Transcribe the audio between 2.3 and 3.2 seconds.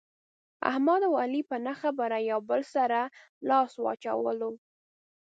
یو له بل سره